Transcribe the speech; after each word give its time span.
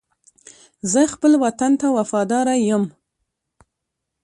زه 0.91 1.01
و 1.07 1.11
خپل 1.13 1.31
وطن 1.43 1.71
ته 1.79 1.87
وفاداره 1.97 2.55
یم. 2.67 2.83